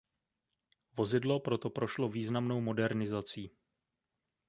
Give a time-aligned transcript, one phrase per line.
[0.97, 3.51] Vozidlo proto prošlo významnou modernizací.